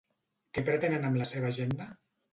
Què 0.57 0.63
pretenen 0.69 1.05
amb 1.11 1.21
la 1.23 1.27
seva 1.35 1.53
agenda? 1.53 1.91